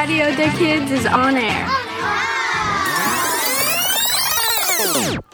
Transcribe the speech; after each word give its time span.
Radio 0.00 0.24
des 0.34 0.48
Kids 0.56 0.94
is 0.94 1.06
on 1.12 1.36
air. 1.36 1.66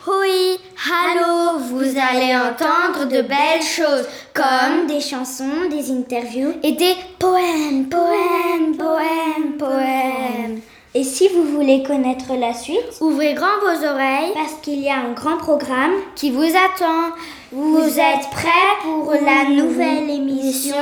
Oui, 0.08 0.58
allô, 0.90 1.58
vous 1.70 1.94
allez 1.96 2.34
entendre 2.34 3.04
de 3.04 3.22
belles 3.22 3.62
choses 3.62 4.08
comme 4.34 4.88
des 4.88 5.00
chansons, 5.00 5.68
des 5.70 5.92
interviews 5.92 6.54
et 6.64 6.72
des 6.72 6.96
poèmes, 7.20 7.88
poèmes, 7.88 8.76
poèmes, 8.76 9.56
poèmes. 9.56 10.60
Et 10.96 11.04
si 11.04 11.28
vous 11.28 11.44
voulez 11.44 11.84
connaître 11.84 12.34
la 12.36 12.52
suite, 12.52 12.98
ouvrez 13.00 13.34
grand 13.34 13.60
vos 13.60 13.86
oreilles 13.86 14.32
parce 14.34 14.54
qu'il 14.62 14.80
y 14.80 14.90
a 14.90 14.96
un 14.96 15.12
grand 15.12 15.36
programme 15.36 15.94
qui 16.16 16.32
vous 16.32 16.42
attend. 16.42 17.14
Vous, 17.52 18.00
êtes 18.00 18.28
prêts 18.32 18.74
pour 18.82 19.12
la 19.12 19.48
nouvelle 19.48 20.10
émission? 20.10 20.74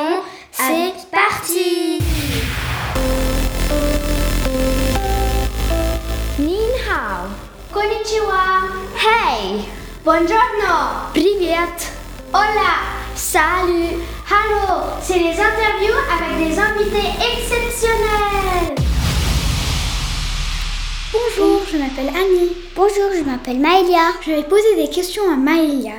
C'est 0.53 1.11
parti 1.11 1.84
Konnichiwa 8.14 8.70
Hey 8.96 9.66
Buongiorno 10.04 11.10
Привет 11.12 11.88
Hola 12.32 12.86
Salut 13.16 13.98
Hello 14.30 14.84
C'est 15.02 15.18
les 15.18 15.32
interviews 15.32 15.98
avec 16.14 16.38
des 16.38 16.60
invités 16.60 17.10
exceptionnels 17.18 18.76
Bonjour, 21.12 21.62
je 21.72 21.78
m'appelle 21.78 22.10
Annie. 22.10 22.56
Bonjour, 22.76 23.12
je 23.18 23.24
m'appelle 23.24 23.60
Maëlia. 23.60 24.14
Je 24.22 24.32
vais 24.32 24.44
poser 24.44 24.76
des 24.76 24.90
questions 24.90 25.24
à 25.32 25.36
Maëlia. 25.36 25.96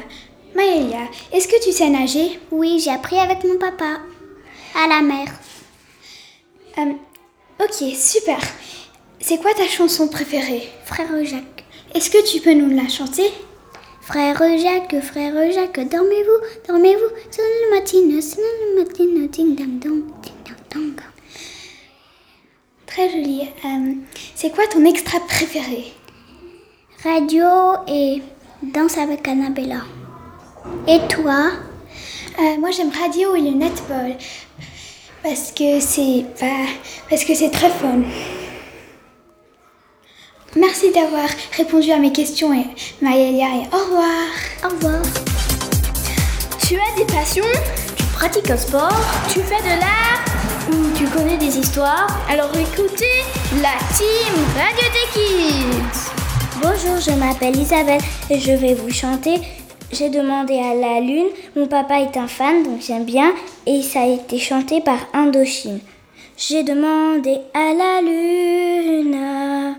Maëlia, 0.54 1.08
est-ce 1.32 1.48
que 1.48 1.60
tu 1.64 1.72
sais 1.72 1.88
nager 1.88 2.38
Oui, 2.52 2.80
j'ai 2.84 2.92
appris 2.92 3.18
avec 3.18 3.42
mon 3.42 3.58
papa. 3.58 3.98
À 4.76 4.86
la 4.86 5.00
mer. 5.02 5.26
Euh, 6.78 6.92
ok, 7.64 7.96
super. 7.96 8.38
C'est 9.18 9.38
quoi 9.38 9.52
ta 9.54 9.66
chanson 9.66 10.06
préférée 10.06 10.70
Frère 10.84 11.08
Jacques. 11.24 11.63
Est-ce 11.95 12.09
que 12.09 12.29
tu 12.29 12.41
peux 12.41 12.53
nous 12.53 12.69
la 12.75 12.89
chanter? 12.89 13.31
Frère 14.01 14.37
Jacques, 14.37 15.01
frère 15.01 15.33
Jacques, 15.51 15.79
dormez-vous, 15.89 16.67
dormez-vous, 16.67 17.09
c'est 17.31 17.41
le 17.41 17.73
matin, 17.73 18.21
c'est 18.21 18.37
le 18.37 18.79
matin, 18.79 19.27
ding 19.31 19.55
dang 19.55 19.79
dong, 19.79 20.03
ding 20.21 20.33
dang 20.45 20.57
dong. 20.73 21.01
Très 22.85 23.09
joli. 23.09 23.43
Euh, 23.63 23.93
c'est 24.35 24.51
quoi 24.53 24.67
ton 24.67 24.83
extra 24.85 25.19
préféré? 25.21 25.85
Radio 27.03 27.45
et 27.87 28.21
Danse 28.61 28.97
avec 28.97 29.25
Annabella. 29.27 29.81
Et 30.87 30.99
toi? 31.07 31.51
Euh, 32.39 32.57
Moi 32.59 32.71
j'aime 32.71 32.91
Radio 32.91 33.35
et 33.35 33.41
le 33.41 33.51
netball. 33.51 34.17
Parce 35.23 35.51
que 35.53 35.79
c'est. 35.79 36.25
bah, 36.41 36.67
parce 37.09 37.23
que 37.23 37.33
c'est 37.33 37.51
très 37.51 37.69
fun. 37.69 38.01
Merci 40.57 40.89
d'avoir 40.91 41.27
répondu 41.57 41.91
à 41.91 41.97
mes 41.97 42.13
questions, 42.13 42.53
et 42.53 42.65
Maëlia, 43.01 43.47
et 43.47 43.75
au 43.75 43.77
revoir. 43.77 44.29
Au 44.63 44.69
revoir. 44.69 45.01
Tu 46.65 46.75
as 46.75 46.97
des 46.97 47.05
passions? 47.05 47.43
Tu 47.97 48.03
pratiques 48.13 48.49
un 48.49 48.55
sport? 48.55 48.97
Tu 49.27 49.41
fais 49.41 49.61
de 49.61 49.79
l'art? 49.81 50.23
Ou 50.71 50.97
tu 50.97 51.05
connais 51.07 51.35
des 51.35 51.57
histoires? 51.57 52.07
Alors 52.29 52.51
écoutez 52.55 53.21
la 53.61 53.77
team 53.97 54.33
Radio 54.55 54.87
des 54.93 55.07
Kids. 55.13 56.11
Bonjour, 56.61 57.01
je 57.01 57.11
m'appelle 57.19 57.57
Isabelle 57.57 58.01
et 58.29 58.39
je 58.39 58.53
vais 58.53 58.75
vous 58.75 58.91
chanter. 58.91 59.41
J'ai 59.91 60.09
demandé 60.09 60.57
à 60.57 60.73
la 60.73 61.01
lune. 61.01 61.27
Mon 61.57 61.67
papa 61.67 61.99
est 61.99 62.15
un 62.15 62.27
fan, 62.27 62.63
donc 62.63 62.79
j'aime 62.79 63.03
bien. 63.03 63.33
Et 63.67 63.81
ça 63.81 64.03
a 64.03 64.07
été 64.07 64.39
chanté 64.39 64.79
par 64.79 64.99
Indochine. 65.13 65.81
J'ai 66.37 66.63
demandé 66.63 67.39
à 67.53 67.73
la 67.73 68.01
lune 68.01 69.75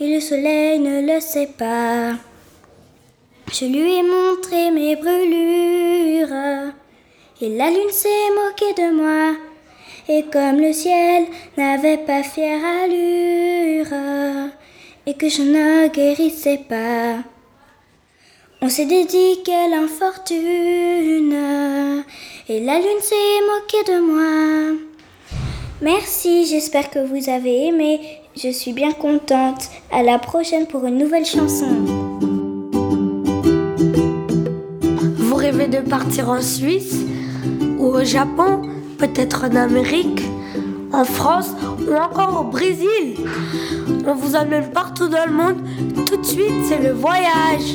et 0.00 0.14
le 0.14 0.20
soleil 0.20 0.78
ne 0.78 1.02
le 1.02 1.20
sait 1.20 1.50
pas. 1.58 2.14
Je 3.52 3.66
lui 3.66 3.96
ai 3.98 4.02
montré 4.02 4.70
mes 4.70 4.96
brûlures 4.96 6.72
et 7.42 7.48
la 7.50 7.68
lune 7.70 7.90
s'est 7.90 8.08
moquée 8.34 8.72
de 8.80 8.92
moi. 8.94 9.36
Et 10.08 10.24
comme 10.32 10.58
le 10.60 10.72
ciel 10.72 11.26
n'avait 11.56 11.98
pas 11.98 12.22
fière 12.22 12.64
allure 12.82 13.92
et 15.06 15.14
que 15.14 15.28
je 15.28 15.42
ne 15.42 15.88
guérissais 15.88 16.60
pas, 16.68 17.18
on 18.62 18.68
s'est 18.68 18.86
dédié 18.86 19.42
l'infortune 19.70 21.34
et 22.48 22.60
la 22.60 22.78
lune 22.78 23.00
s'est 23.00 23.40
moquée 23.46 23.92
de 23.92 24.00
moi. 24.00 24.76
Merci, 25.82 26.46
j'espère 26.46 26.90
que 26.90 26.98
vous 26.98 27.28
avez 27.28 27.66
aimé. 27.66 28.19
Je 28.36 28.48
suis 28.50 28.72
bien 28.72 28.92
contente. 28.92 29.68
À 29.90 30.04
la 30.04 30.18
prochaine 30.18 30.66
pour 30.66 30.86
une 30.86 30.98
nouvelle 30.98 31.26
chanson. 31.26 31.66
Vous 35.18 35.34
rêvez 35.34 35.66
de 35.66 35.80
partir 35.80 36.30
en 36.30 36.40
Suisse 36.40 37.00
ou 37.78 37.86
au 37.86 38.04
Japon, 38.04 38.62
peut-être 38.98 39.46
en 39.50 39.56
Amérique, 39.56 40.22
en 40.92 41.04
France 41.04 41.50
ou 41.80 41.92
encore 41.92 42.42
au 42.42 42.44
Brésil? 42.44 43.16
On 44.06 44.14
vous 44.14 44.36
emmène 44.36 44.70
partout 44.70 45.08
dans 45.08 45.26
le 45.26 45.32
monde. 45.32 45.58
Tout 46.06 46.16
de 46.16 46.24
suite, 46.24 46.66
c'est 46.68 46.78
le 46.78 46.92
voyage. 46.92 47.74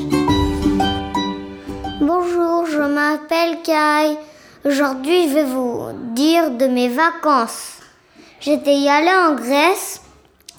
Bonjour, 1.99 2.65
je 2.65 2.81
m'appelle 2.81 3.57
Kai. 3.61 4.17
Aujourd'hui, 4.63 5.27
je 5.27 5.33
vais 5.33 5.43
vous 5.43 5.81
dire 6.13 6.49
de 6.51 6.67
mes 6.67 6.87
vacances. 6.87 7.79
J'étais 8.39 8.75
y 8.75 8.87
allée 8.87 9.09
en 9.09 9.35
Grèce. 9.35 10.01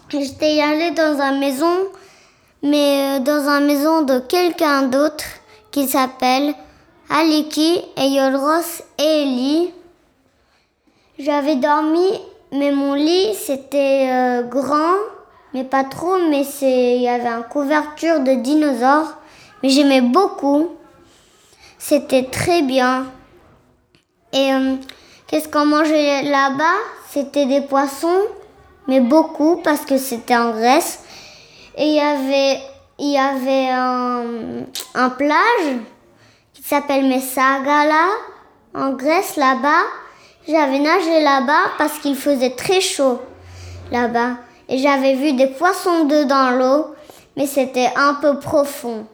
J'étais 0.08 0.60
allée 0.60 0.92
dans 0.92 1.20
une 1.20 1.40
maison, 1.40 1.76
mais 2.62 3.18
euh, 3.18 3.18
dans 3.18 3.48
une 3.48 3.66
maison 3.66 4.02
de 4.02 4.20
quelqu'un 4.20 4.84
d'autre 4.84 5.24
qui 5.72 5.88
s'appelle 5.88 6.54
Aliki 7.10 7.80
et 7.96 8.06
Yolros 8.10 8.84
et 9.00 9.22
Eli. 9.22 9.74
J'avais 11.18 11.56
dormi, 11.56 12.20
mais 12.52 12.70
mon 12.70 12.94
lit 12.94 13.34
c'était 13.34 14.08
euh, 14.08 14.42
grand, 14.42 14.94
mais 15.52 15.64
pas 15.64 15.82
trop, 15.82 16.18
mais 16.30 16.46
il 16.62 17.02
y 17.02 17.08
avait 17.08 17.26
une 17.26 17.42
couverture 17.42 18.20
de 18.20 18.34
dinosaures, 18.34 19.12
mais 19.64 19.70
j'aimais 19.70 20.02
beaucoup. 20.02 20.68
C'était 21.78 22.26
très 22.26 22.62
bien. 22.62 23.06
Et 24.32 24.52
euh, 24.52 24.76
qu'est-ce 25.26 25.48
qu'on 25.48 25.66
mangeait 25.66 26.22
là-bas? 26.22 26.78
C'était 27.10 27.46
des 27.46 27.62
poissons, 27.62 28.22
mais 28.88 29.00
beaucoup 29.00 29.56
parce 29.56 29.84
que 29.84 29.98
c'était 29.98 30.36
en 30.36 30.50
Grèce. 30.50 31.00
Et 31.76 31.84
il 31.84 31.94
y 31.94 32.00
avait, 32.00 32.60
il 32.98 33.12
y 33.12 33.18
avait 33.18 33.68
un, 33.70 34.64
un 34.94 35.10
plage 35.10 35.76
qui 36.54 36.62
s'appelle 36.62 37.06
Messagala 37.06 38.06
en 38.74 38.92
Grèce 38.92 39.36
là-bas. 39.36 39.84
J'avais 40.48 40.78
nagé 40.78 41.22
là-bas 41.22 41.72
parce 41.78 41.98
qu'il 41.98 42.16
faisait 42.16 42.50
très 42.50 42.80
chaud 42.80 43.20
là-bas. 43.90 44.36
Et 44.68 44.78
j'avais 44.78 45.14
vu 45.14 45.32
des 45.32 45.48
poissons 45.48 46.04
d'eau 46.04 46.24
dans 46.24 46.50
l'eau, 46.50 46.94
mais 47.36 47.46
c'était 47.46 47.90
un 47.96 48.14
peu 48.14 48.38
profond. 48.38 49.06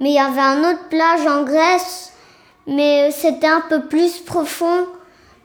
Mais 0.00 0.10
il 0.10 0.14
y 0.14 0.18
avait 0.18 0.40
un 0.40 0.60
autre 0.60 0.88
plage 0.88 1.26
en 1.26 1.42
Grèce, 1.44 2.12
mais 2.66 3.10
c'était 3.10 3.46
un 3.46 3.62
peu 3.62 3.86
plus 3.86 4.18
profond. 4.18 4.86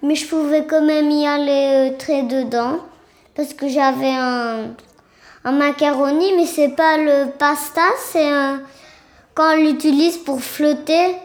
Mais 0.01 0.15
je 0.15 0.27
pouvais 0.27 0.65
quand 0.65 0.81
même 0.81 1.09
y 1.11 1.27
aller 1.27 1.91
euh, 1.91 1.97
très 1.97 2.23
dedans 2.23 2.79
parce 3.41 3.55
que 3.55 3.67
j'avais 3.67 4.13
un, 4.13 4.75
macaroni, 5.51 6.33
mais 6.35 6.45
c'est 6.45 6.75
pas 6.75 6.97
le 6.97 7.31
pasta, 7.31 7.81
c'est 7.97 8.29
un, 8.29 8.61
quand 9.33 9.55
on 9.55 9.63
l'utilise 9.63 10.17
pour 10.17 10.41
flotter. 10.41 11.15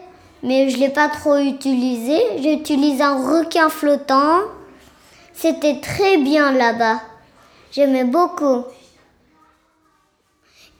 Mais 0.41 0.69
je 0.69 0.77
l'ai 0.77 0.89
pas 0.89 1.09
trop 1.09 1.37
utilisé. 1.37 2.19
J'ai 2.39 2.53
utilisé 2.53 3.03
un 3.03 3.17
requin 3.17 3.69
flottant. 3.69 4.41
C'était 5.33 5.79
très 5.79 6.17
bien 6.17 6.51
là-bas. 6.53 7.01
J'aimais 7.71 8.03
beaucoup. 8.03 8.63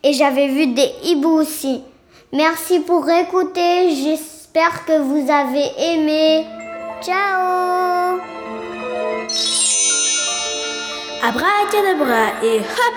Et 0.03 0.13
j'avais 0.13 0.47
vu 0.47 0.67
des 0.67 0.91
hiboux 1.03 1.39
aussi. 1.39 1.83
Merci 2.33 2.79
pour 2.79 3.07
écouter. 3.09 3.95
J'espère 3.95 4.85
que 4.85 4.99
vous 4.99 5.29
avez 5.29 5.69
aimé. 5.93 6.45
Ciao 7.01 8.36
Abracadabra 11.21 12.43
et 12.43 12.59
hop 12.59 12.95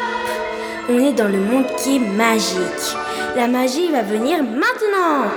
On 0.90 0.98
est 0.98 1.12
dans 1.12 1.28
le 1.28 1.38
monde 1.38 1.64
qui 1.82 1.96
est 1.96 1.98
magique. 1.98 2.96
La 3.34 3.46
magie 3.46 3.88
va 3.90 4.02
venir 4.02 4.42
maintenant 4.42 5.30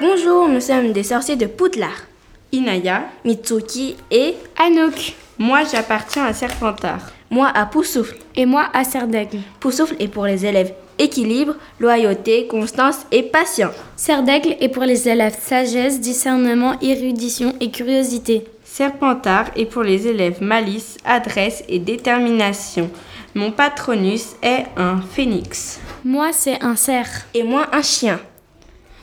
Bonjour, 0.00 0.48
nous 0.48 0.60
sommes 0.60 0.92
des 0.92 1.02
sorciers 1.02 1.36
de 1.36 1.46
Poudlard. 1.46 2.06
Inaya, 2.52 3.04
Mitsuki 3.24 3.96
et 4.10 4.34
Anouk. 4.58 5.14
moi 5.38 5.60
j'appartiens 5.70 6.24
à 6.26 6.32
Serpentard. 6.34 7.10
Moi 7.30 7.50
à 7.54 7.64
Poussoufle. 7.64 8.16
Et 8.36 8.44
moi 8.44 8.66
à 8.74 8.84
Serdaigle. 8.84 9.38
Poussoufle 9.60 9.96
est 9.98 10.08
pour 10.08 10.26
les 10.26 10.44
élèves 10.44 10.74
équilibre, 10.98 11.54
loyauté, 11.78 12.46
constance 12.46 13.06
et 13.10 13.22
patience. 13.22 13.74
Serdaigle 13.96 14.56
est 14.60 14.68
pour 14.68 14.84
les 14.84 15.08
élèves 15.08 15.36
sagesse, 15.40 15.98
discernement, 15.98 16.78
érudition 16.80 17.54
et 17.60 17.70
curiosité. 17.70 18.44
Serpentard 18.84 19.50
est 19.56 19.66
pour 19.66 19.82
les 19.82 20.06
élèves 20.08 20.42
malice, 20.42 20.96
adresse 21.04 21.62
et 21.68 21.78
détermination. 21.78 22.90
Mon 23.34 23.50
patronus 23.50 24.36
est 24.42 24.64
un 24.78 25.02
phénix. 25.02 25.78
Moi, 26.02 26.30
c'est 26.32 26.62
un 26.64 26.76
cerf. 26.76 27.26
Et 27.34 27.42
moi, 27.42 27.66
un 27.74 27.82
chien. 27.82 28.18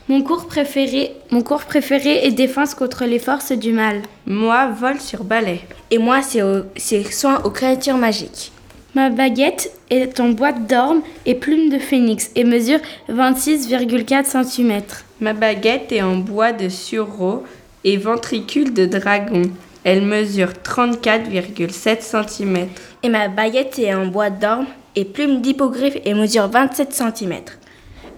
Mon 0.10 0.24
cours 0.24 0.48
préféré, 0.48 1.12
mon 1.30 1.44
cours 1.44 1.64
préféré 1.66 2.26
est 2.26 2.32
défense 2.32 2.74
contre 2.74 3.06
les 3.06 3.20
forces 3.20 3.52
du 3.52 3.72
mal. 3.72 4.02
Moi, 4.26 4.66
vol 4.70 5.00
sur 5.00 5.24
balai. 5.24 5.62
Et 5.92 6.00
moi, 6.00 6.24
c'est 6.24 6.42
au- 6.42 6.64
c'est 6.76 7.04
soin 7.12 7.40
aux 7.44 7.52
créatures 7.52 7.98
magiques. 7.98 8.52
Ma 8.96 9.12
baguette 9.12 9.72
est 9.92 10.20
en 10.20 10.30
boîte 10.30 10.66
d'orme 10.66 11.04
et 11.28 11.36
plume 11.36 11.70
de 11.70 11.78
phénix 11.78 12.32
et 12.34 12.46
mesure 12.46 12.80
26,4 13.10 14.26
cm. 14.26 14.82
Ma 15.22 15.34
baguette 15.34 15.92
est 15.92 16.02
en 16.02 16.16
bois 16.16 16.52
de 16.52 16.68
sureau 16.68 17.44
et 17.84 17.98
ventricule 17.98 18.74
de 18.74 18.88
dragon. 18.88 19.44
Elle 19.90 20.02
mesure 20.02 20.50
34,7 20.50 22.02
cm. 22.02 22.68
Et 23.04 23.08
ma 23.08 23.30
baguette 23.30 23.80
est 23.80 23.94
en 23.94 24.06
bois 24.06 24.30
d'orme 24.30 24.66
et 24.98 25.06
plume 25.06 25.40
d'hippogriffe 25.40 25.96
et 26.04 26.14
mesure 26.14 26.50
27 26.50 26.92
cm. 26.92 27.36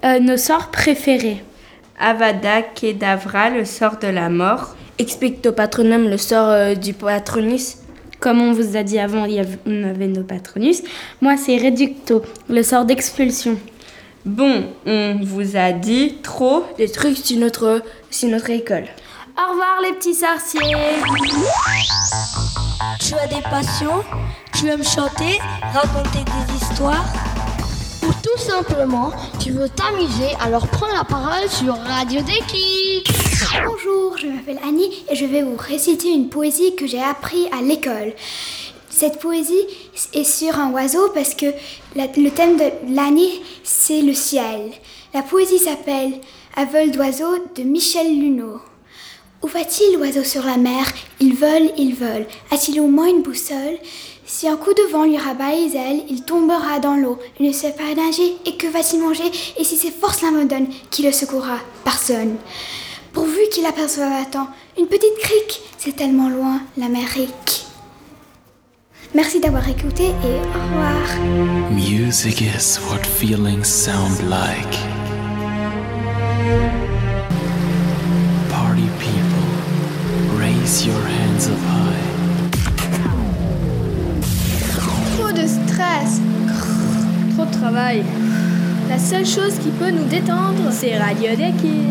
Euh, 0.04 0.20
nos 0.20 0.38
sorts 0.38 0.72
préférés. 0.72 1.44
Avada 2.00 2.64
Kedavra, 2.64 3.52
le 3.52 3.66
sort 3.66 4.00
de 4.00 4.08
la 4.08 4.30
mort. 4.30 4.76
Expecto 4.98 5.52
patronum, 5.52 6.10
le 6.10 6.18
sort 6.18 6.50
euh, 6.50 6.74
du 6.74 6.94
patronus. 6.94 7.78
Comme 8.20 8.42
on 8.42 8.52
vous 8.52 8.76
a 8.76 8.82
dit 8.82 8.98
avant, 8.98 9.26
il 9.26 9.34
y 9.34 9.40
avait, 9.40 9.60
on 9.68 9.84
avait 9.84 10.08
nos 10.08 10.24
patronus. 10.24 10.82
Moi, 11.22 11.38
c'est 11.38 11.58
Reducto, 11.58 12.24
le 12.50 12.64
sort 12.64 12.86
d'expulsion. 12.86 13.60
Bon, 14.26 14.64
on 14.88 15.20
vous 15.22 15.56
a 15.56 15.72
dit 15.72 16.16
trop. 16.24 16.64
Des 16.80 16.90
trucs 16.90 17.18
sur 17.18 17.38
notre, 17.38 17.84
sur 18.10 18.28
notre 18.28 18.50
école. 18.50 18.86
Au 19.42 19.52
revoir 19.52 19.80
les 19.82 19.94
petits 19.94 20.14
sorciers 20.16 20.60
Tu 23.00 23.14
as 23.16 23.28
des 23.28 23.42
passions 23.44 24.04
Tu 24.58 24.68
aimes 24.68 24.84
chanter 24.84 25.40
Raconter 25.74 26.20
des 26.26 26.56
histoires 26.56 27.06
Ou 28.04 28.12
tout 28.24 28.38
simplement, 28.42 29.12
tu 29.40 29.52
veux 29.52 29.70
t'amuser, 29.70 30.30
alors 30.42 30.68
prends 30.68 30.94
la 30.94 31.04
parole 31.04 31.48
sur 31.50 31.76
Radio 31.78 32.22
Déclic. 32.22 33.08
Bonjour, 33.66 34.18
je 34.18 34.28
m'appelle 34.28 34.60
Annie 34.68 35.06
et 35.10 35.16
je 35.16 35.26
vais 35.26 35.44
vous 35.44 35.56
réciter 35.58 36.10
une 36.10 36.30
poésie 36.30 36.76
que 36.76 36.88
j'ai 36.88 37.02
appris 37.02 37.48
à 37.58 37.62
l'école. 37.62 38.14
Cette 38.90 39.20
poésie 39.20 39.66
est 40.14 40.24
sur 40.26 40.58
un 40.60 40.72
oiseau 40.72 41.10
parce 41.14 41.34
que 41.34 41.46
la- 41.96 42.08
le 42.08 42.30
thème 42.32 42.58
de 42.58 42.94
l'année, 42.96 43.42
c'est 43.64 44.02
le 44.02 44.14
ciel. 44.14 44.72
La 45.14 45.22
poésie 45.22 45.60
s'appelle 45.60 46.14
À 46.56 46.66
vol 46.66 46.92
d'oiseau 46.92 47.38
de 47.56 47.64
Michel 47.64 48.08
Luneau. 48.08 48.60
Où 49.42 49.48
va-t-il 49.48 49.98
l'oiseau 49.98 50.24
sur 50.24 50.44
la 50.44 50.58
mer? 50.58 50.86
Il 51.22 51.34
vole, 51.34 51.72
il 51.78 51.96
vole. 51.96 52.26
A-t-il 52.52 52.82
au 52.82 52.88
moins 52.88 53.08
une 53.08 53.22
boussole? 53.22 53.78
Si 54.26 54.50
un 54.50 54.58
coup 54.58 54.74
de 54.74 54.92
vent 54.92 55.06
lui 55.06 55.18
rabat 55.18 55.56
les 55.56 55.78
ailes, 55.78 56.04
il 56.10 56.24
tombera 56.24 56.80
dans 56.80 56.96
l'eau. 56.96 57.18
Il 57.40 57.48
ne 57.48 57.54
sait 57.54 57.72
pas 57.72 57.96
nager 57.96 58.36
et 58.46 58.58
que 58.58 58.68
va-t-il 58.68 59.02
manger? 59.02 59.32
Et 59.58 59.64
si 59.64 59.78
ses 59.78 59.92
forces 59.92 60.22
l'abandonnent, 60.22 60.68
qui 60.92 61.04
le 61.04 61.14
secourra? 61.14 61.58
Personne. 61.86 62.36
Pourvu 63.14 63.40
qu'il 63.52 63.66
aperçoive 63.66 64.12
à 64.12 64.26
temps 64.26 64.50
une 64.78 64.88
petite 64.88 65.18
crique, 65.20 65.62
c'est 65.78 65.96
tellement 65.96 66.30
loin 66.30 66.62
l'Amérique. 66.78 67.66
Merci 69.16 69.40
d'avoir 69.40 69.68
écouté 69.68 70.08
et 70.08 70.48
au 70.48 70.62
revoir. 70.62 71.72
Music 71.72 72.42
is 72.42 72.78
what 72.90 73.06
feelings 73.06 73.64
sound 73.64 74.30
like. 74.30 74.99
Seule 89.10 89.26
chose 89.26 89.58
qui 89.58 89.72
peut 89.72 89.90
nous 89.90 90.04
détendre, 90.04 90.72
c'est 90.72 90.96
Radio 90.96 91.32
Deki. 91.32 91.82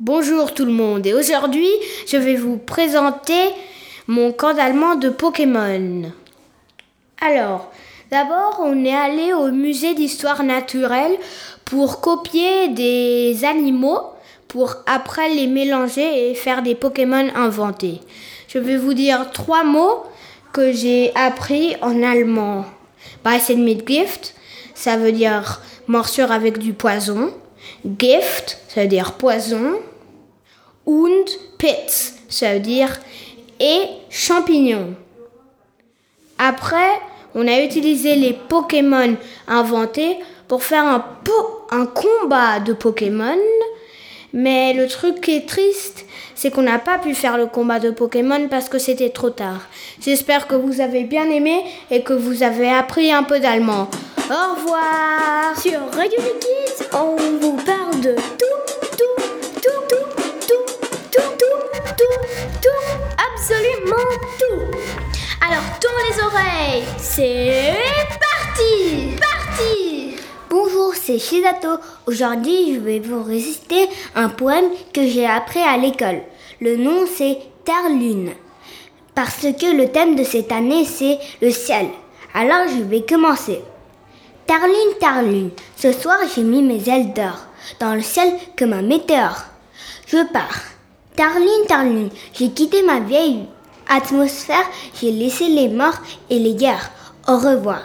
Bonjour 0.00 0.52
tout 0.52 0.64
le 0.64 0.72
monde 0.72 1.06
et 1.06 1.14
aujourd'hui 1.14 1.68
je 2.08 2.16
vais 2.16 2.34
vous 2.34 2.56
présenter 2.56 3.52
mon 4.08 4.32
camp 4.32 4.54
d'allemand 4.54 4.96
de 4.96 5.08
Pokémon. 5.08 6.10
Alors, 7.20 7.70
d'abord 8.10 8.60
on 8.60 8.84
est 8.84 8.92
allé 8.92 9.34
au 9.34 9.52
musée 9.52 9.94
d'histoire 9.94 10.42
naturelle 10.42 11.16
pour 11.64 12.00
copier 12.00 12.66
des 12.70 13.44
animaux 13.44 14.00
pour 14.48 14.74
après 14.86 15.28
les 15.32 15.46
mélanger 15.46 16.28
et 16.28 16.34
faire 16.34 16.62
des 16.62 16.74
Pokémon 16.74 17.28
inventés. 17.36 18.00
Je 18.48 18.58
vais 18.58 18.76
vous 18.76 18.94
dire 18.94 19.30
trois 19.30 19.62
mots 19.62 20.02
que 20.52 20.72
j'ai 20.72 21.14
appris 21.14 21.76
en 21.82 22.02
allemand. 22.02 22.64
Beißen 23.24 23.62
mit 23.62 23.84
Gift, 23.86 24.35
ça 24.76 24.96
veut 24.96 25.10
dire 25.10 25.60
morsure 25.88 26.30
avec 26.30 26.58
du 26.58 26.72
poison. 26.72 27.32
Gift, 27.98 28.58
ça 28.68 28.82
veut 28.82 28.86
dire 28.88 29.14
poison. 29.14 29.80
Und 30.86 31.24
Pits, 31.58 32.12
ça 32.28 32.52
veut 32.54 32.60
dire 32.60 33.00
et 33.58 33.80
champignons. 34.10 34.94
Après, 36.38 37.00
on 37.34 37.48
a 37.48 37.60
utilisé 37.62 38.14
les 38.14 38.34
Pokémon 38.34 39.16
inventés 39.48 40.18
pour 40.46 40.62
faire 40.62 40.84
un, 40.84 41.00
po- 41.00 41.66
un 41.70 41.86
combat 41.86 42.60
de 42.60 42.72
Pokémon. 42.74 43.38
Mais 44.32 44.74
le 44.74 44.86
truc 44.86 45.22
qui 45.22 45.36
est 45.36 45.48
triste, 45.48 46.04
c'est 46.34 46.50
qu'on 46.50 46.62
n'a 46.62 46.78
pas 46.78 46.98
pu 46.98 47.14
faire 47.14 47.38
le 47.38 47.46
combat 47.46 47.78
de 47.78 47.90
Pokémon 47.90 48.48
parce 48.48 48.68
que 48.68 48.78
c'était 48.78 49.08
trop 49.08 49.30
tard. 49.30 49.62
J'espère 50.00 50.46
que 50.46 50.54
vous 50.54 50.82
avez 50.82 51.04
bien 51.04 51.30
aimé 51.30 51.64
et 51.90 52.02
que 52.02 52.12
vous 52.12 52.42
avez 52.42 52.68
appris 52.68 53.10
un 53.10 53.22
peu 53.22 53.40
d'allemand. 53.40 53.88
Au 54.28 54.56
revoir 54.56 55.56
Sur 55.56 55.78
Radio 55.94 56.18
Kids, 56.40 56.84
on 56.92 57.14
vous 57.38 57.56
parle 57.58 58.00
de 58.00 58.16
tout, 58.16 58.60
tout, 58.98 59.14
tout, 59.62 59.86
tout, 59.86 60.08
tout, 60.40 60.64
tout, 61.12 61.26
tout, 61.38 61.96
tout, 61.96 62.20
tout, 62.60 62.86
absolument 63.32 64.10
tout. 64.40 64.62
Alors 65.46 65.62
tourne 65.78 66.02
les 66.10 66.24
oreilles, 66.24 66.84
c'est 66.98 67.76
parti, 68.18 69.14
parti. 69.20 70.16
Bonjour, 70.50 70.92
c'est 70.96 71.20
Shizato. 71.20 71.78
Aujourd'hui, 72.06 72.74
je 72.74 72.80
vais 72.80 72.98
vous 72.98 73.22
réciter 73.22 73.88
un 74.16 74.28
poème 74.28 74.70
que 74.92 75.06
j'ai 75.06 75.26
appris 75.26 75.60
à 75.60 75.76
l'école. 75.76 76.22
Le 76.60 76.76
nom, 76.76 77.06
c'est 77.06 77.38
Terre-Lune. 77.64 78.32
Parce 79.14 79.42
que 79.42 79.76
le 79.76 79.88
thème 79.92 80.16
de 80.16 80.24
cette 80.24 80.50
année, 80.50 80.84
c'est 80.84 81.20
le 81.40 81.52
ciel. 81.52 81.86
Alors, 82.34 82.66
je 82.76 82.82
vais 82.82 83.02
commencer. 83.02 83.62
Terre-Lune, 84.46 84.94
Terre-Lune, 85.00 85.50
ce 85.76 85.90
soir, 85.90 86.18
j'ai 86.32 86.44
mis 86.44 86.62
mes 86.62 86.88
ailes 86.88 87.12
d'or 87.12 87.46
dans 87.80 87.96
le 87.96 88.00
ciel 88.00 88.32
comme 88.56 88.74
un 88.74 88.82
météore. 88.82 89.44
Je 90.06 90.24
pars. 90.32 90.60
Terre-Lune, 91.16 91.66
Terre-Lune, 91.66 92.10
j'ai 92.32 92.50
quitté 92.50 92.84
ma 92.84 93.00
vieille 93.00 93.46
atmosphère, 93.88 94.64
j'ai 95.00 95.10
laissé 95.10 95.48
les 95.48 95.68
morts 95.68 95.98
et 96.30 96.38
les 96.38 96.54
guerres. 96.54 96.92
Au 97.26 97.38
revoir. 97.38 97.82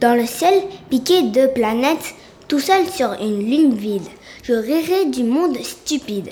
Dans 0.00 0.14
le 0.14 0.26
ciel, 0.26 0.54
piqué 0.90 1.22
de 1.22 1.48
planètes, 1.48 2.14
tout 2.46 2.60
seul 2.60 2.86
sur 2.86 3.14
une 3.14 3.40
lune 3.40 3.74
vide, 3.74 4.06
je 4.44 4.52
rirai 4.52 5.06
du 5.06 5.24
monde 5.24 5.58
stupide 5.60 6.30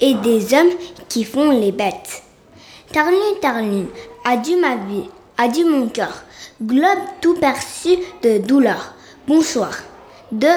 et 0.00 0.14
des 0.14 0.54
hommes 0.54 0.72
qui 1.08 1.24
font 1.24 1.50
les 1.50 1.72
bêtes. 1.72 2.22
Tarlune, 2.92 3.40
Tarlune, 3.40 3.88
adieu 4.24 4.60
ma 4.60 4.76
vie, 4.76 5.08
adieu 5.36 5.68
mon 5.68 5.88
cœur, 5.88 6.22
globe 6.62 7.00
tout 7.20 7.34
perçu 7.34 7.96
de 8.22 8.38
douleur. 8.38 8.92
Bonsoir. 9.26 9.72
De 10.32 10.48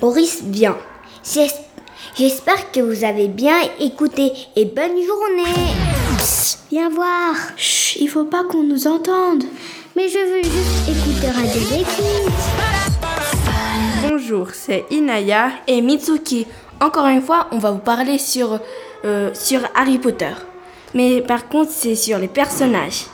Boris 0.00 0.42
Vian. 0.44 0.76
J'es- 1.24 1.50
J'espère 2.16 2.70
que 2.72 2.80
vous 2.80 3.04
avez 3.04 3.28
bien 3.28 3.56
écouté 3.80 4.32
et 4.56 4.64
bonne 4.66 4.96
journée. 5.06 5.72
Psst, 6.18 6.58
viens 6.70 6.90
voir. 6.90 7.34
Chut, 7.56 8.00
il 8.02 8.08
faut 8.08 8.24
pas 8.24 8.44
qu'on 8.44 8.64
nous 8.64 8.86
entende. 8.86 9.44
Mais 9.96 10.08
je 10.08 10.18
veux 10.18 10.42
juste 10.42 10.88
écouter 10.88 11.30
Radio 11.30 11.60
Déclic. 11.70 11.86
Bonjour, 14.08 14.48
c'est 14.52 14.84
Inaya. 14.90 15.50
Et 15.66 15.80
Mitsuki, 15.80 16.46
encore 16.80 17.06
une 17.06 17.22
fois, 17.22 17.46
on 17.52 17.58
va 17.58 17.70
vous 17.70 17.78
parler 17.78 18.18
sur, 18.18 18.58
euh, 19.04 19.30
sur 19.32 19.60
Harry 19.74 19.98
Potter. 19.98 20.32
Mais 20.94 21.22
par 21.22 21.48
contre, 21.48 21.70
c'est 21.70 21.94
sur 21.94 22.18
les 22.18 22.28
personnages. 22.28 23.06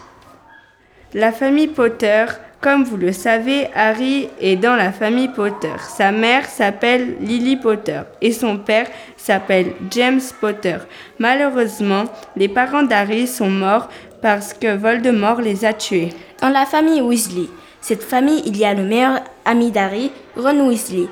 La 1.15 1.31
famille 1.31 1.69
Potter, 1.69 2.25
comme 2.61 2.83
vous 2.83 2.97
le 2.97 3.13
savez, 3.13 3.69
Harry 3.73 4.29
est 4.41 4.57
dans 4.57 4.75
la 4.75 4.91
famille 4.91 5.29
Potter. 5.29 5.75
Sa 5.97 6.11
mère 6.11 6.45
s'appelle 6.47 7.17
Lily 7.21 7.57
Potter 7.57 8.01
et 8.21 8.33
son 8.33 8.59
père 8.59 8.89
s'appelle 9.17 9.75
James 9.93 10.21
Potter. 10.41 10.79
Malheureusement, 11.21 12.05
les 12.37 12.49
parents 12.49 12.83
d'Harry 12.83 13.29
sont 13.29 13.51
morts 13.51 13.89
parce 14.23 14.55
que 14.55 14.77
Voldemort 14.77 15.41
les 15.41 15.65
a 15.65 15.73
tués. 15.73 16.09
Dans 16.43 16.49
la 16.49 16.67
famille 16.67 17.01
Weasley, 17.01 17.49
cette 17.81 18.03
famille, 18.03 18.43
il 18.45 18.57
y 18.57 18.65
a 18.65 18.75
le 18.75 18.83
meilleur 18.83 19.21
ami 19.45 19.71
d'Harry, 19.71 20.11
Ron 20.37 20.69
Weasley. 20.69 21.07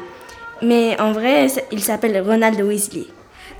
Mais 0.63 1.01
en 1.01 1.13
vrai, 1.13 1.47
il 1.71 1.81
s'appelle 1.81 2.21
Ronald 2.27 2.61
Weasley. 2.61 3.07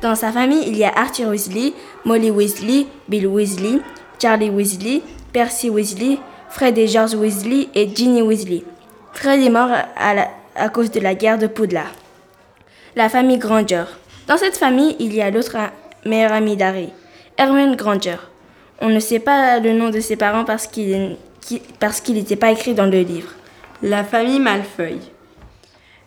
Dans 0.03 0.17
sa 0.17 0.33
famille, 0.33 0.65
il 0.67 0.77
y 0.77 0.85
a 0.85 0.93
Arthur 0.97 1.29
Weasley, 1.29 1.73
Molly 2.05 2.31
Weasley, 2.31 2.87
Bill 3.09 3.29
Weasley, 3.29 3.81
Charlie 4.21 4.51
Weasley, 4.51 5.03
Percy 5.33 5.71
Weasley, 5.71 6.19
Fred 6.51 6.77
et 6.79 6.87
George 6.89 7.15
Weasley 7.15 7.69
et 7.75 7.89
Ginny 7.95 8.23
Weasley. 8.23 8.65
Fred 9.13 9.41
est 9.43 9.51
mort 9.51 9.71
à, 9.97 10.69
cause 10.69 10.91
de 10.91 11.01
la 11.01 11.15
guerre 11.15 11.39
de 11.39 11.47
Poudlard. 11.47 11.93
La 12.95 13.09
famille 13.09 13.39
Granger. 13.39 13.85
Dans 14.27 14.37
cette 14.37 14.57
famille, 14.57 14.97
il 14.99 15.15
y 15.15 15.21
a 15.23 15.31
l'autre 15.31 15.57
meilleur 16.05 16.33
ami 16.33 16.57
d'Harry, 16.57 16.91
Hermione 17.37 17.77
Granger. 17.77 18.17
On 18.81 18.89
ne 18.89 19.01
sait 19.01 19.19
pas 19.19 19.59
le 19.59 19.73
nom 19.73 19.91
de 19.91 20.01
ses 20.01 20.17
parents 20.17 20.45
parce 20.45 20.67
qu'il 20.67 21.17
qui- 21.41 21.63
parce 21.79 22.07
n'était 22.09 22.37
pas 22.37 22.51
écrit 22.51 22.75
dans 22.75 22.87
le 22.87 23.01
livre. 23.01 23.33
La 23.83 24.03
famille 24.05 24.41
Malfeuille. 24.41 25.01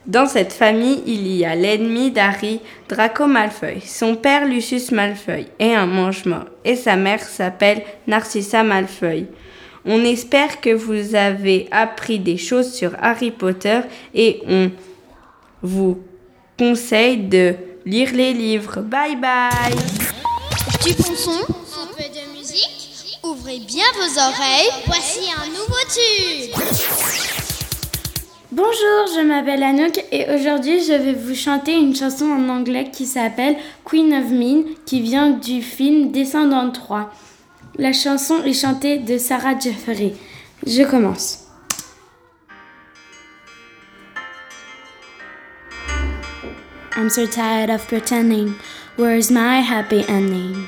Dans 0.05 0.25
cette 0.25 0.53
famille, 0.53 1.03
il 1.05 1.27
y 1.27 1.45
a 1.45 1.55
l'ennemi 1.55 2.09
d'Harry, 2.11 2.61
Draco 2.89 3.27
Malfeuille. 3.27 3.81
Son 3.81 4.15
père, 4.15 4.45
Lucius 4.45 4.91
Malfeuille, 4.91 5.47
est 5.59 5.75
un 5.75 5.85
mange-mort 5.85 6.45
et 6.65 6.75
sa 6.75 6.95
mère 6.95 7.21
s'appelle 7.21 7.83
Narcissa 8.07 8.63
Malfeuille. 8.63 9.27
On 9.91 10.05
espère 10.05 10.61
que 10.61 10.69
vous 10.69 11.15
avez 11.15 11.67
appris 11.71 12.19
des 12.19 12.37
choses 12.37 12.71
sur 12.71 12.91
Harry 13.01 13.31
Potter 13.31 13.79
et 14.13 14.39
on 14.47 14.69
vous 15.63 15.97
conseille 16.59 17.17
de 17.17 17.55
lire 17.87 18.11
les 18.13 18.33
livres. 18.33 18.81
Bye 18.81 19.15
bye 19.15 19.73
Du 20.85 20.93
bon 20.93 21.15
son, 21.15 21.31
un 21.31 21.87
peu 21.97 22.03
de 22.03 22.37
musique. 22.37 23.17
Ouvrez 23.23 23.57
bien 23.61 23.85
vos 23.95 24.19
oreilles. 24.19 24.69
Voici 24.85 25.21
un 25.35 25.47
nouveau 25.47 25.81
tube. 25.91 26.53
Bonjour, 28.51 29.15
je 29.15 29.21
m'appelle 29.25 29.63
Anouk 29.63 30.05
et 30.11 30.25
aujourd'hui 30.35 30.83
je 30.83 30.93
vais 30.93 31.13
vous 31.13 31.33
chanter 31.33 31.73
une 31.73 31.95
chanson 31.95 32.25
en 32.25 32.47
anglais 32.49 32.91
qui 32.93 33.07
s'appelle 33.07 33.57
Queen 33.85 34.13
of 34.13 34.29
Mean 34.29 34.65
qui 34.85 35.01
vient 35.01 35.31
du 35.31 35.63
film 35.63 36.11
Descendant 36.11 36.69
3. 36.69 37.11
La 37.79 37.93
chanson 37.93 38.43
est 38.43 38.51
chantée 38.51 38.97
de 38.99 39.17
Sarah 39.17 39.57
Jeffery. 39.57 40.13
Je 40.67 40.83
commence. 40.83 41.45
I'm 46.97 47.09
so 47.09 47.25
tired 47.25 47.69
of 47.69 47.87
pretending. 47.87 48.55
Where's 48.97 49.31
my 49.31 49.61
happy 49.61 50.03
ending? 50.09 50.67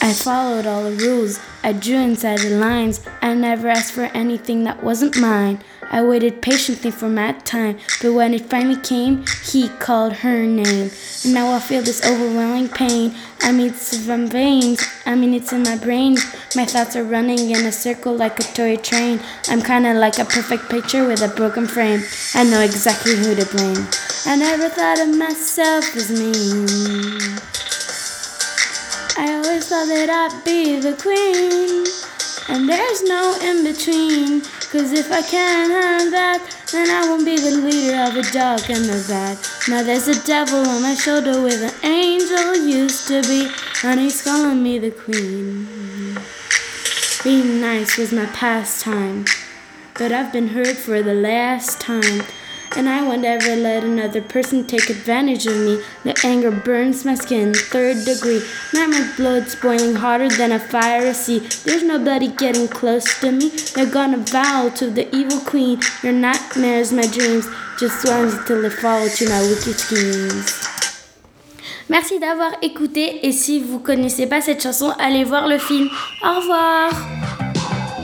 I 0.00 0.12
followed 0.12 0.68
all 0.68 0.84
the 0.84 1.04
rules. 1.04 1.40
I 1.64 1.72
drew 1.72 1.98
inside 1.98 2.38
the 2.38 2.50
lines. 2.60 3.00
I 3.20 3.34
never 3.34 3.66
asked 3.66 3.90
for 3.90 4.08
anything 4.14 4.62
that 4.62 4.84
wasn't 4.84 5.16
mine. 5.18 5.58
I 5.90 6.02
waited 6.02 6.42
patiently 6.42 6.90
for 6.90 7.08
my 7.08 7.32
time, 7.32 7.78
but 8.02 8.12
when 8.12 8.34
it 8.34 8.46
finally 8.46 8.80
came, 8.80 9.24
he 9.44 9.68
called 9.68 10.14
her 10.14 10.44
name. 10.44 10.90
And 11.24 11.34
now 11.34 11.52
I 11.52 11.60
feel 11.60 11.82
this 11.82 12.04
overwhelming 12.04 12.68
pain. 12.68 13.14
I 13.40 13.52
mean, 13.52 13.68
it's 13.68 14.04
from 14.04 14.26
veins. 14.26 14.84
I 15.06 15.14
mean, 15.14 15.32
it's 15.32 15.52
in 15.52 15.62
my 15.62 15.76
brain. 15.76 16.16
My 16.56 16.64
thoughts 16.64 16.96
are 16.96 17.04
running 17.04 17.50
in 17.50 17.64
a 17.64 17.72
circle 17.72 18.14
like 18.14 18.40
a 18.40 18.42
toy 18.42 18.76
train. 18.76 19.20
I'm 19.48 19.62
kinda 19.62 19.94
like 19.94 20.18
a 20.18 20.24
perfect 20.24 20.68
picture 20.68 21.06
with 21.06 21.22
a 21.22 21.28
broken 21.28 21.66
frame. 21.66 22.02
I 22.34 22.44
know 22.44 22.60
exactly 22.60 23.14
who 23.16 23.34
to 23.34 23.46
blame. 23.46 23.86
I 24.26 24.36
never 24.36 24.68
thought 24.68 24.98
of 24.98 25.16
myself 25.16 25.94
as 25.94 26.10
mean. 26.10 27.38
I 29.18 29.34
always 29.34 29.68
thought 29.68 29.86
that 29.86 30.10
I'd 30.10 30.44
be 30.44 30.80
the 30.80 30.94
queen. 30.94 31.86
And 32.48 32.68
there's 32.68 33.02
no 33.02 33.36
in 33.40 33.64
between. 33.64 34.42
Cause 34.70 34.92
if 34.92 35.12
I 35.12 35.22
can't 35.22 35.70
have 35.70 36.10
that, 36.10 36.40
then 36.72 36.90
I 36.90 37.08
won't 37.08 37.24
be 37.24 37.38
the 37.38 37.52
leader 37.52 38.02
of 38.02 38.14
the 38.14 38.28
dark 38.32 38.68
and 38.68 38.84
the 38.84 39.04
bad. 39.08 39.38
Now 39.68 39.84
there's 39.84 40.08
a 40.08 40.20
devil 40.26 40.58
on 40.58 40.82
my 40.82 40.94
shoulder 40.94 41.40
with 41.40 41.62
an 41.62 41.88
angel 41.88 42.56
used 42.56 43.06
to 43.08 43.22
be. 43.22 43.48
And 43.84 44.00
he's 44.00 44.22
calling 44.22 44.62
me 44.62 44.78
the 44.80 44.90
queen. 44.90 45.68
Being 47.22 47.60
nice 47.60 47.96
was 47.96 48.12
my 48.12 48.26
pastime. 48.26 49.24
But 49.94 50.10
I've 50.10 50.32
been 50.32 50.48
hurt 50.48 50.76
for 50.76 51.00
the 51.00 51.14
last 51.14 51.80
time. 51.80 52.22
And 52.74 52.88
I 52.88 53.02
won't 53.02 53.24
ever 53.24 53.54
let 53.54 53.84
another 53.84 54.20
person 54.20 54.66
take 54.66 54.90
advantage 54.90 55.46
of 55.46 55.56
me. 55.56 55.80
The 56.04 56.18
anger 56.24 56.50
burns 56.50 57.04
my 57.04 57.14
skin, 57.14 57.54
third 57.54 58.04
degree. 58.04 58.42
Now 58.74 58.86
my 58.86 59.12
blood's 59.16 59.54
boiling 59.54 59.94
hotter 59.94 60.28
than 60.28 60.52
a 60.52 60.58
fire 60.58 61.14
sea. 61.14 61.40
There's 61.64 61.84
nobody 61.84 62.28
getting 62.28 62.68
close 62.68 63.20
to 63.20 63.30
me. 63.30 63.50
They're 63.74 63.90
gonna 63.90 64.18
vow 64.18 64.70
to 64.76 64.90
the 64.90 65.14
evil 65.14 65.40
queen. 65.40 65.80
Your 66.02 66.12
nightmares, 66.12 66.92
my 66.92 67.06
dreams, 67.06 67.46
just 67.78 68.04
ones 68.08 68.34
till 68.46 68.62
they 68.62 68.70
fall 68.70 69.08
to 69.08 69.28
my 69.28 69.42
wicked 69.42 69.78
schemes. 69.78 70.72
Merci 71.88 72.18
d'avoir 72.18 72.50
écouté 72.62 73.24
et 73.24 73.30
si 73.30 73.60
vous 73.60 73.78
connaissez 73.78 74.26
pas 74.26 74.40
cette 74.40 74.60
chanson, 74.60 74.92
allez 74.98 75.22
voir 75.22 75.46
le 75.46 75.58
film. 75.58 75.88
Au 76.24 76.40
revoir. 76.40 76.90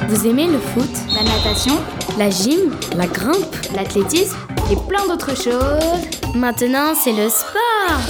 Vous 0.09 0.27
aimez 0.27 0.47
le 0.47 0.59
foot, 0.59 0.91
la 1.15 1.23
natation, 1.25 1.75
la 2.19 2.31
gym, 2.31 2.77
la 2.97 3.07
grimpe, 3.07 3.57
l'athlétisme? 3.75 4.37
Et 4.71 4.77
plein 4.89 5.07
d'autres 5.07 5.37
choses 5.37 6.09
Maintenant, 6.35 6.95
c'est 6.95 7.13
le 7.13 7.29
sport. 7.29 8.01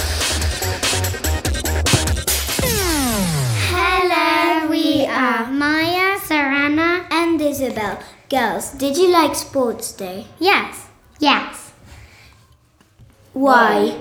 Hello, 3.71 4.69
we 4.69 5.05
are 5.05 5.47
Maya, 5.51 6.17
Sarana, 6.25 7.01
and 7.11 7.41
Isabel. 7.41 7.97
Girls, 8.29 8.71
did 8.77 8.95
you 8.97 9.11
like 9.11 9.35
sports 9.35 9.91
day? 9.91 10.25
Yes, 10.39 10.87
yes. 11.19 11.73
Why? 13.33 13.97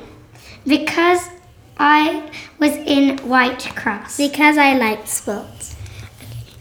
Because 0.66 1.28
I 1.78 2.30
was 2.60 2.76
in 2.86 3.18
White 3.28 3.74
Cross. 3.74 4.18
Because 4.18 4.56
I 4.56 4.76
liked 4.76 5.08
sports. 5.08 5.74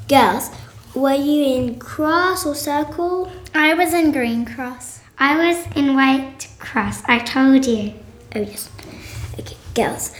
Girls, 0.09 0.49
were 0.95 1.13
you 1.13 1.43
in 1.43 1.79
cross 1.79 2.45
or 2.45 2.55
circle? 2.55 3.31
I 3.53 3.73
was 3.75 3.93
in 3.93 4.11
Green 4.11 4.45
Cross. 4.45 5.00
I 5.21 5.37
was 5.37 5.67
in 5.75 5.93
White 5.93 6.47
Cross. 6.57 7.03
I 7.05 7.19
told 7.19 7.67
you. 7.67 7.93
Oh, 8.35 8.39
yes. 8.39 8.71
Okay, 9.39 9.55
girls, 9.75 10.15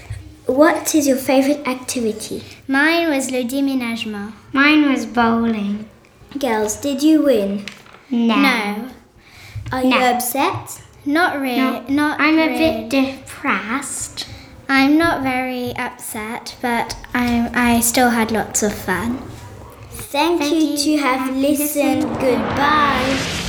what 0.46 0.94
is 0.94 1.08
your 1.08 1.18
favorite 1.18 1.68
activity? 1.68 2.44
Mine 2.68 3.10
was 3.10 3.32
le 3.32 3.44
déménagement. 3.44 4.32
Mine 4.54 4.92
was 4.92 5.08
bowling. 5.08 5.90
Girls, 6.38 6.76
did 6.76 7.02
you 7.02 7.24
win? 7.24 7.66
No. 8.12 8.36
No. 8.36 8.92
Are 9.72 9.84
you 9.84 9.96
upset? 9.96 10.84
Not 11.04 11.42
really. 11.42 11.58
No, 11.58 11.84
not 11.90 12.20
I'm 12.20 12.38
a 12.38 12.50
bit 12.50 12.90
depressed. 12.90 14.28
I'm 14.70 15.00
not 15.00 15.24
very 15.24 15.76
upset, 15.78 16.56
but 16.62 16.96
I'm, 17.16 17.50
I 17.56 17.80
still 17.80 18.12
had 18.12 18.32
lots 18.32 18.62
of 18.62 18.72
fun. 18.72 19.18
Thank, 19.90 20.44
you, 20.44 20.78
to 20.78 20.98
have 20.98 21.36
listened. 21.36 22.04
Goodbye. 22.04 23.41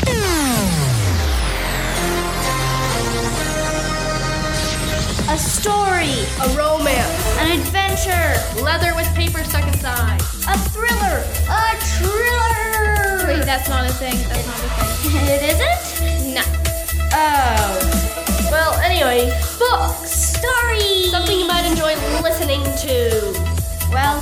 A 5.32 5.38
story, 5.38 6.12
a 6.44 6.48
romance, 6.54 7.38
an 7.38 7.58
adventure, 7.58 8.36
leather 8.62 8.94
with 8.94 9.08
paper 9.14 9.42
stuck 9.44 9.66
inside, 9.66 10.20
a 10.46 10.58
thriller, 10.68 11.24
a 11.48 11.72
thriller. 11.96 13.26
Wait, 13.26 13.42
that's 13.46 13.66
not 13.66 13.88
a 13.88 13.92
thing. 13.94 14.12
That's 14.28 14.46
not 14.46 14.58
a 14.60 14.68
thing. 14.76 15.24
it 15.32 15.42
isn't? 15.56 16.34
No. 16.34 16.42
Oh. 17.14 18.48
Well, 18.50 18.74
anyway, 18.84 19.32
books, 19.58 20.36
stories, 20.36 21.10
something 21.10 21.38
you 21.38 21.48
might 21.48 21.64
enjoy 21.64 21.94
listening 22.20 22.60
to. 22.84 23.32
Well, 23.90 24.20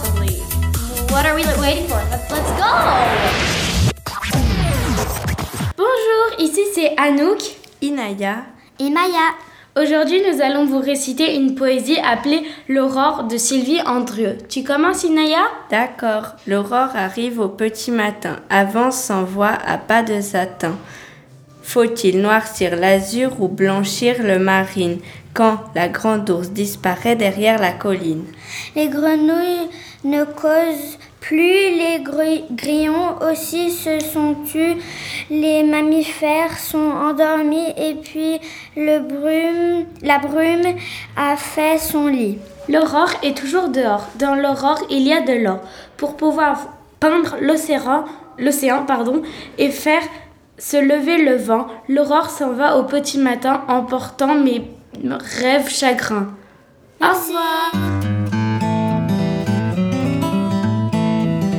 what 1.10 1.26
are 1.26 1.34
we 1.34 1.42
waiting 1.60 1.88
for? 1.88 1.98
Let's, 2.06 2.30
let's 2.30 2.50
go. 2.54 2.70
Bonjour, 5.76 6.38
ici 6.38 6.72
c'est 6.72 6.94
Anouk. 6.94 7.42
Inaya. 7.82 8.46
Et 8.78 8.90
Maya. 8.90 9.49
Aujourd'hui, 9.80 10.20
nous 10.30 10.42
allons 10.42 10.66
vous 10.66 10.80
réciter 10.80 11.36
une 11.36 11.54
poésie 11.54 11.96
appelée 12.04 12.42
L'aurore 12.68 13.24
de 13.24 13.36
Sylvie 13.36 13.80
Andrieux. 13.86 14.36
Tu 14.48 14.62
commences, 14.62 15.04
Inaya? 15.04 15.38
D'accord, 15.70 16.34
l'aurore 16.46 16.90
arrive 16.94 17.40
au 17.40 17.48
petit 17.48 17.90
matin, 17.90 18.36
avance 18.50 19.00
sans 19.00 19.22
voix 19.24 19.56
à 19.66 19.78
pas 19.78 20.02
de 20.02 20.20
satin. 20.20 20.76
Faut-il 21.62 22.20
noircir 22.20 22.76
l'azur 22.76 23.40
ou 23.40 23.48
blanchir 23.48 24.16
le 24.22 24.38
marine 24.38 24.98
quand 25.34 25.58
la 25.74 25.88
grande 25.88 26.28
ours 26.28 26.50
disparaît 26.50 27.16
derrière 27.16 27.60
la 27.60 27.72
colline? 27.72 28.24
Les 28.74 28.88
grenouilles 28.88 29.68
ne 30.04 30.24
causent 30.24 30.98
plus, 31.20 31.36
les 31.38 32.00
gri- 32.02 32.44
grillons 32.50 33.18
aussi 33.30 33.70
se 33.70 34.00
sont 34.00 34.34
tus, 34.50 34.76
les 35.30 35.62
mammifères 35.62 36.58
sont 36.58 36.78
endormis 36.78 37.72
et 37.76 37.94
puis 37.94 38.40
le 38.76 38.98
brume, 38.98 39.86
la 40.02 40.18
brume 40.18 40.76
a 41.16 41.36
fait 41.36 41.78
son 41.78 42.08
lit. 42.08 42.38
L'aurore 42.68 43.12
est 43.22 43.36
toujours 43.36 43.68
dehors. 43.68 44.08
Dans 44.18 44.34
l'aurore, 44.34 44.80
il 44.90 45.02
y 45.02 45.12
a 45.12 45.20
de 45.20 45.32
l'or. 45.32 45.60
Pour 45.96 46.16
pouvoir 46.16 46.68
peindre 46.98 47.36
l'océan, 47.40 48.04
l'océan 48.38 48.84
pardon, 48.84 49.22
et 49.58 49.70
faire 49.70 50.02
se 50.58 50.76
lever 50.76 51.22
le 51.22 51.36
vent, 51.36 51.68
l'aurore 51.88 52.28
s'en 52.28 52.52
va 52.52 52.76
au 52.76 52.82
petit 52.82 53.18
matin 53.18 53.62
emportant 53.68 54.34
mes 54.34 54.68
rêves 55.40 55.70
chagrins. 55.70 56.34
Au 57.00 57.06
revoir. 57.06 57.72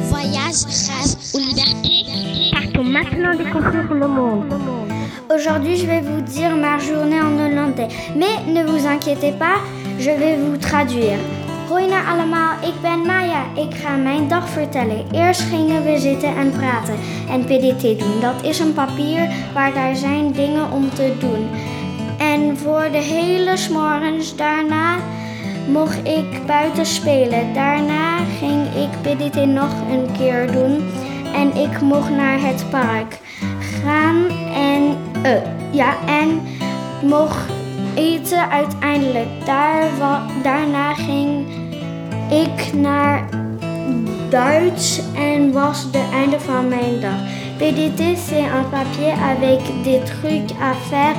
Voyage, 0.10 0.66
rêve 0.68 1.16
ou 1.34 1.40
liberté. 1.40 2.01
Partons 2.82 2.94
maintenant 2.94 3.36
découvrir 3.36 3.94
le 3.94 4.08
monde. 4.08 4.54
Aujourd'hui, 5.30 5.78
je 5.78 5.86
vais 5.86 6.02
vous 6.02 6.22
dire 6.22 6.56
ma 6.56 6.80
journée 6.80 7.22
en 7.22 7.38
hollandais. 7.38 7.90
Mais 8.16 8.52
ne 8.52 8.64
vous 8.64 8.88
inquiétez 8.88 9.34
pas, 9.34 9.60
je 10.00 10.10
vais 10.10 10.38
vous 10.38 10.58
traduire. 10.58 11.20
Allemaal, 12.12 12.54
ik 12.64 12.82
ben 12.82 13.06
Maya. 13.06 13.44
Ik 13.56 13.76
ga 13.76 13.96
mijn 13.96 14.28
dag 14.28 14.50
vertellen. 14.50 15.06
Eerst 15.12 15.42
gingen 15.42 15.84
we 15.84 16.00
zitten 16.00 16.36
en 16.36 16.52
praten 16.52 16.96
en 17.30 17.44
PDT 17.44 18.00
doen. 18.00 18.20
Dat 18.22 18.44
is 18.44 18.60
een 18.60 18.74
papier 18.74 19.30
waar 19.54 19.74
daar 19.74 19.96
zijn 19.96 20.32
dingen 20.32 20.72
om 20.72 20.90
te 20.90 21.14
doen. 21.20 21.50
En 22.18 22.58
voor 22.58 22.88
de 22.92 22.98
hele 22.98 23.58
s'morgens 23.58 24.36
daarna 24.36 24.96
mocht 25.68 26.08
ik 26.08 26.46
buiten 26.46 26.86
spelen. 26.86 27.54
Daarna 27.54 28.18
ging 28.40 28.62
ik 28.76 29.02
PDT 29.02 29.46
nog 29.46 29.72
een 29.92 30.12
keer 30.18 30.52
doen 30.52 30.84
en 31.34 31.56
ik 31.56 31.82
mocht 31.82 32.10
naar 32.10 32.42
het 32.42 32.66
park 32.70 33.20
gaan 33.84 34.26
en 34.54 34.98
uh, 35.26 35.32
ja 35.72 35.94
en 36.06 36.42
mocht 37.02 37.52
eten 37.96 38.50
uiteindelijk. 38.50 39.28
Daar, 39.46 39.84
daarna 40.44 40.94
ging 40.94 41.46
ik 42.30 42.74
naar 42.74 43.30
Duits 44.30 45.02
en 45.16 45.52
was 45.52 45.92
de 45.92 46.04
einde 46.14 46.40
van 46.40 46.68
mijn 46.68 47.00
dag. 47.00 47.20
PDT 47.58 48.18
c'est 48.18 48.48
un 48.50 48.70
papier 48.70 49.14
avec 49.14 49.60
des 49.84 50.00
trucs 50.04 50.52
à 50.60 50.74
faire 50.90 51.16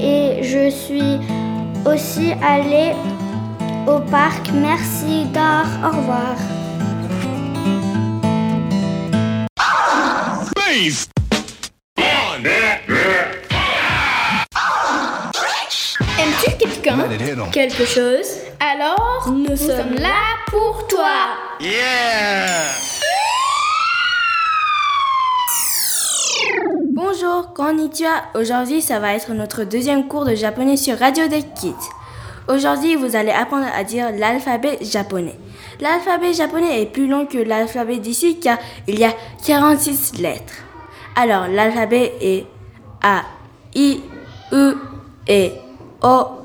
et 0.00 0.42
je 0.42 0.70
suis 0.70 1.18
aussi 1.84 2.34
allée 2.42 2.92
au 3.86 4.00
parc. 4.10 4.50
Merci, 4.52 5.26
dag, 5.32 5.66
au 5.84 5.96
revoir. 5.96 6.55
Aimes-tu 10.76 11.06
quelqu'un 16.58 16.98
Quelque 17.50 17.86
chose? 17.86 18.26
Alors, 18.60 19.32
nous, 19.32 19.56
sommes 19.56 19.94
là 19.94 20.36
pour 20.48 20.86
toi 20.86 21.38
Yeah 21.60 22.58
Bonjour, 26.92 27.54
konnichiwa. 27.54 28.10
Aujourd'hui, 28.34 28.82
ça 28.82 28.98
va 28.98 29.14
être 29.14 29.32
notre 29.32 29.64
deuxième 29.64 30.06
cours 30.08 30.26
de 30.26 30.34
japonais 30.34 30.76
sur 30.76 30.98
Radio 30.98 31.26
Deck 31.26 31.54
Kids. 31.54 31.72
Aujourd'hui, 32.48 32.96
vous 32.96 33.16
allez 33.16 33.32
apprendre 33.32 33.66
à 33.74 33.82
dire 33.82 34.10
l'alphabet 34.12 34.76
japonais. 34.82 35.38
L'alphabet 35.80 36.34
japonais 36.34 36.82
est 36.82 36.86
plus 36.86 37.08
long 37.08 37.24
que 37.24 37.38
l'alphabet 37.38 37.96
d'ici 37.96 38.38
car 38.40 38.58
il 38.86 38.98
y 38.98 39.04
a 39.04 39.14
46 39.46 40.18
lettres. 40.18 40.65
Alors, 41.18 41.48
l'alphabet 41.48 42.12
est 42.20 42.46
A, 43.02 43.24
I, 43.74 44.02
U, 44.52 44.74
E, 45.26 45.50
O, 46.02 46.42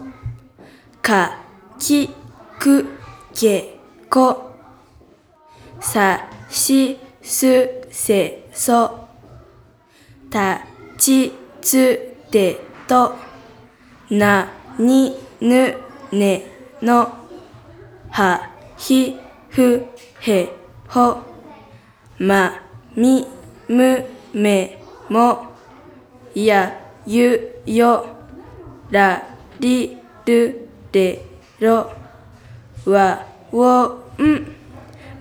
Ka, 1.01 1.31
Ki, 1.77 2.09
Ku, 2.57 2.85
Ke, 3.35 3.63
Ko, 4.09 4.53
Sa, 5.81 6.21
Shi, 6.49 6.97
Su, 7.21 7.67
Se, 7.91 8.43
So, 8.53 8.91
Ta, 10.29 10.61
Chi, 10.97 11.33
Tsu, 11.61 11.97
Te, 12.31 12.55
To, 12.87 13.11
Na, 14.11 14.47
Ni, 14.79 15.11
Nu, 15.41 15.67
Ne, 16.13 16.43
No, 16.81 17.07
Ha, 18.13 18.39
Hi, 18.77 19.17
Fu, 19.49 19.81
He, 20.21 20.49
Ho, 20.91 21.23
Ma, 22.19 22.51
Mi, 22.95 23.25
Mu, 23.67 24.20
Me, 24.33 24.69
Mo, 25.09 25.39
Ya, 26.35 26.71
Yu, 27.05 27.37
Yo, 27.67 28.05
Ra, 28.93 29.21
Ri, 29.61 29.97
Ru, 30.27 30.53
De, 30.93 31.19
Ro, 31.61 31.85
Wa, 32.85 33.19
Wo, 33.51 33.99
M. 34.19 34.45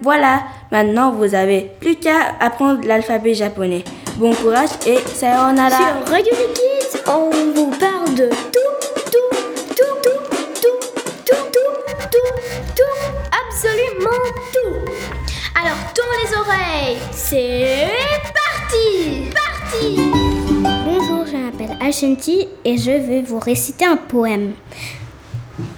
Voilà, 0.00 0.44
maintenant 0.70 1.10
vous 1.12 1.34
avez 1.34 1.70
plus 1.80 1.96
qu'à 1.96 2.34
apprendre 2.40 2.86
l'alphabet 2.86 3.34
japonais. 3.34 3.84
Bon 4.16 4.32
courage 4.34 4.70
et 4.86 4.98
sayonara. 4.98 5.70
Sur 5.70 6.12
Radio 6.12 6.32
Kids, 6.54 7.00
on 7.06 7.30
vous 7.54 7.70
parle 7.70 8.14
de 8.14 8.28
tout, 8.28 8.58
tout, 9.10 9.20
tout, 9.74 9.96
tout, 10.04 10.20
tout, 10.54 10.78
tout, 11.24 11.50
tout, 11.52 11.72
tout, 12.10 12.30
tout, 12.76 12.98
absolument 13.46 14.22
tout. 14.52 14.74
Alors 15.60 15.76
tourne 15.94 16.16
les 16.24 16.36
oreilles, 16.36 16.98
c'est 17.12 17.88
parti. 18.70 19.96
Bonjour, 20.84 21.26
je 21.26 21.36
m'appelle 21.36 21.76
Ashanti 21.80 22.48
et 22.64 22.76
je 22.76 22.90
vais 22.90 23.22
vous 23.22 23.38
réciter 23.38 23.84
un 23.84 23.96
poème. 23.96 24.52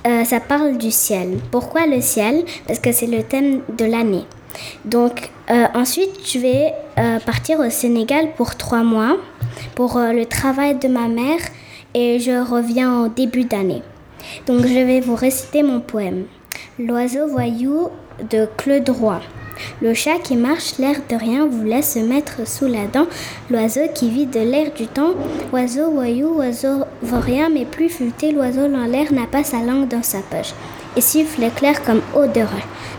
Euh, 0.07 0.25
ça 0.25 0.41
parle 0.41 0.77
du 0.77 0.91
ciel. 0.91 1.39
Pourquoi 1.51 1.87
le 1.87 2.01
ciel? 2.01 2.45
Parce 2.67 2.79
que 2.79 2.93
c'est 2.93 3.07
le 3.07 3.23
thème 3.23 3.63
de 3.77 3.85
l'année. 3.85 4.25
Donc 4.85 5.31
euh, 5.51 5.67
ensuite, 5.75 6.11
je 6.25 6.39
vais 6.39 6.73
euh, 6.99 7.19
partir 7.21 7.61
au 7.61 7.71
Sénégal 7.71 8.33
pour 8.37 8.57
trois 8.57 8.83
mois 8.83 9.17
pour 9.75 9.99
le 9.99 10.27
travail 10.27 10.79
de 10.79 10.89
ma 10.89 11.09
mère 11.09 11.41
et 11.95 12.19
je 12.19 12.45
reviens 12.45 13.05
au 13.05 13.09
début 13.09 13.45
d'année. 13.45 13.83
Donc 14.47 14.63
je 14.67 14.85
vais 14.87 15.01
vous 15.01 15.15
réciter 15.15 15.63
mon 15.63 15.81
poème. 15.81 16.25
L'oiseau 16.79 17.27
voyou 17.27 17.89
de 18.31 18.47
Claude 18.57 18.89
Roy. 18.91 19.21
Le 19.81 19.95
chat 19.95 20.19
qui 20.23 20.37
marche, 20.37 20.79
l'air 20.79 20.97
de 21.09 21.17
rien, 21.17 21.47
voulait 21.47 21.83
se 21.83 21.99
mettre 21.99 22.47
sous 22.47 22.67
la 22.67 22.87
dent. 22.87 23.07
L'oiseau 23.51 23.89
qui 23.95 24.11
vit 24.11 24.27
de 24.27 24.41
l'air 24.41 24.73
du 24.73 24.87
temps. 24.87 25.15
Oiseau 25.53 25.91
voyou, 25.91 26.37
oiseau 26.37 26.85
vaurien, 27.03 27.49
mais 27.49 27.65
plus 27.65 27.89
futé, 27.89 28.33
l'oiseau 28.33 28.69
dans 28.69 28.85
l'air 28.85 29.13
n'a 29.13 29.27
pas 29.27 29.45
sa 29.45 29.59
langue 29.59 29.89
dans 29.89 30.03
sa 30.03 30.19
poche. 30.19 30.53
Et 30.97 31.01
siffle 31.01 31.51
clair 31.57 31.83
comme 31.83 32.03
eau 32.15 32.27
de. 32.27 32.43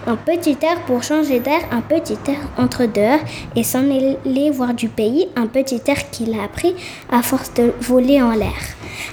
Un 0.06 0.18
petit 0.18 0.58
air 0.62 0.82
pour 0.86 1.02
changer 1.04 1.40
d'air, 1.40 1.62
un 1.72 1.82
petit 1.82 2.18
air 2.28 2.40
entre 2.58 2.86
dehors 2.86 3.20
et 3.56 3.64
s'en 3.64 3.86
aller 3.90 4.50
voir 4.52 4.74
du 4.74 4.90
pays, 4.90 5.28
un 5.36 5.48
petit 5.48 5.82
air 5.88 6.10
qu'il 6.12 6.38
a 6.38 6.44
appris 6.44 6.76
à 7.10 7.22
force 7.22 7.54
de 7.54 7.72
voler 7.80 8.22
en 8.22 8.32
l'air. 8.32 8.60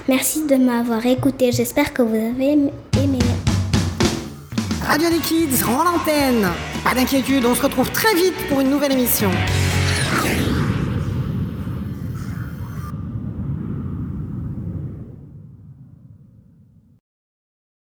Merci 0.09 0.45
de 0.47 0.55
m'avoir 0.55 1.05
écouté, 1.05 1.51
j'espère 1.51 1.93
que 1.93 2.01
vous 2.01 2.15
avez 2.15 2.51
aimé. 2.51 3.19
Radio 4.91 5.09
des 5.09 5.19
Kids 5.19 5.63
rend 5.63 5.85
l'antenne. 5.85 6.49
Pas 6.83 6.93
d'inquiétude, 6.93 7.45
on 7.45 7.55
se 7.55 7.61
retrouve 7.61 7.89
très 7.91 8.13
vite 8.13 8.35
pour 8.49 8.59
une 8.59 8.69
nouvelle 8.69 8.91
émission. 8.91 9.31